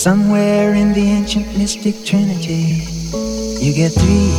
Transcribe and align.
Somewhere 0.00 0.72
in 0.72 0.94
the 0.94 1.02
ancient 1.02 1.58
mystic 1.58 2.06
trinity, 2.06 2.88
you 3.60 3.74
get 3.74 3.92
three. 3.92 4.32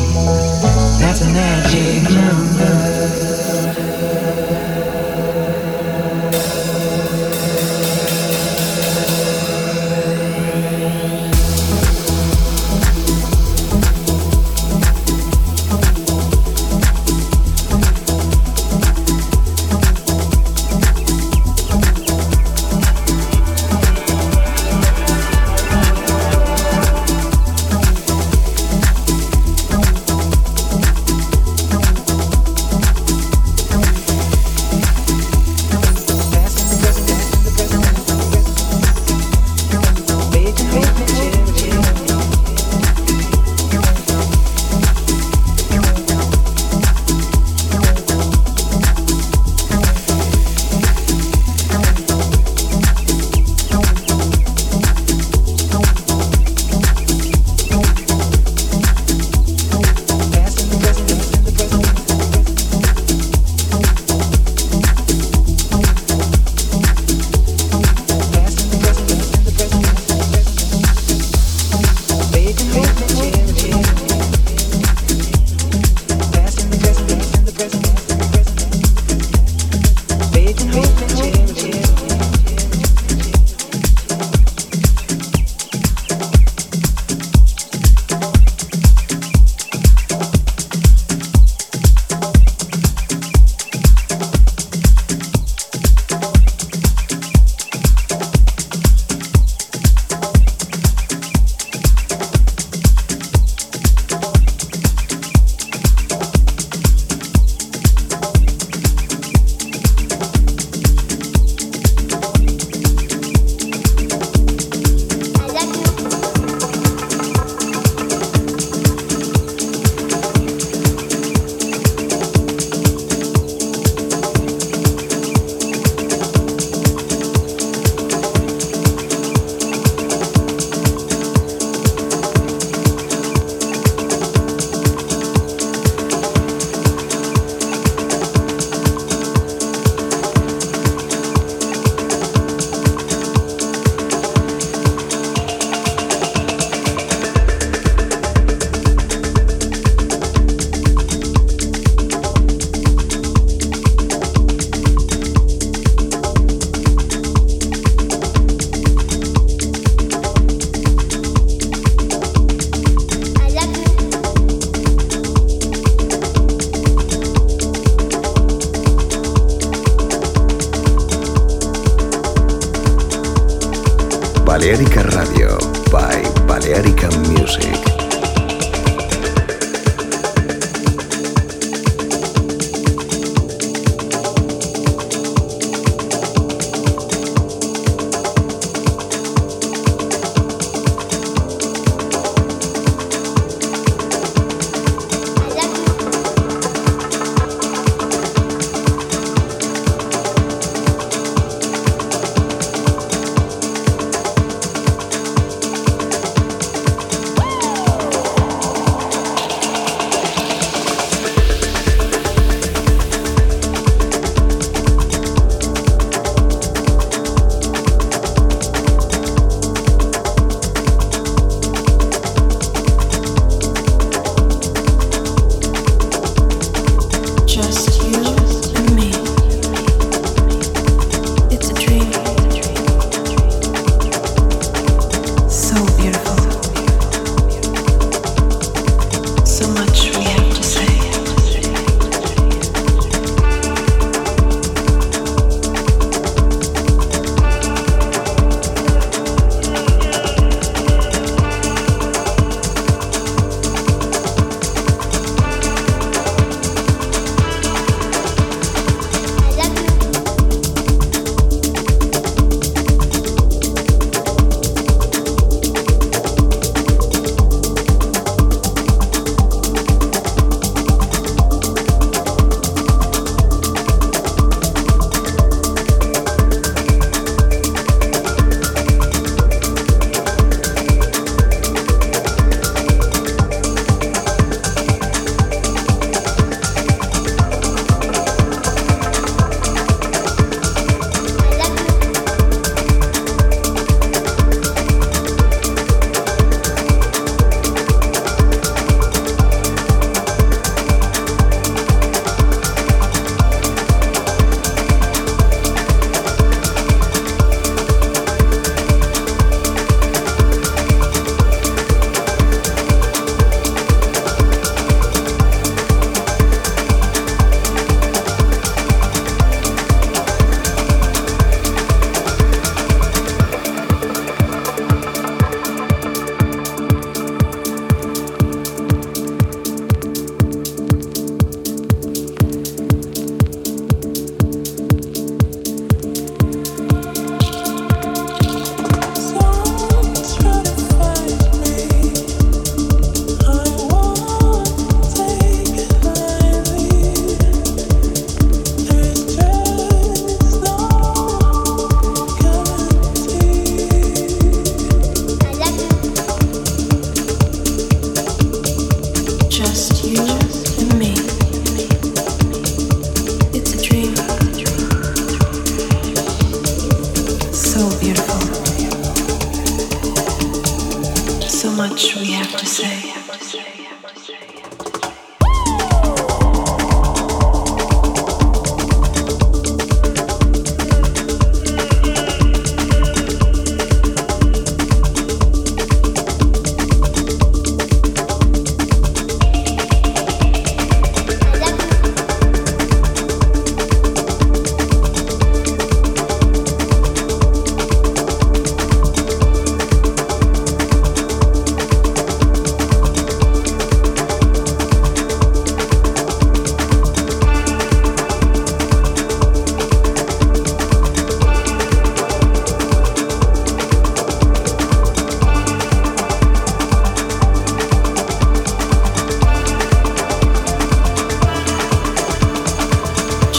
That's 0.99 1.21
a 1.21 1.29
magic 1.29 2.01
number. 2.09 3.00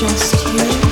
just 0.02 0.48
you. 0.48 0.91